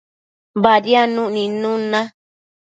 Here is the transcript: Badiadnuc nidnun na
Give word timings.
Badiadnuc 0.63 1.29
nidnun 1.33 1.79
na 1.91 2.01